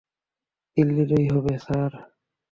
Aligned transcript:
দিল্লিরই 0.77 1.25
হবে, 1.33 1.53
স্যার। 1.57 1.91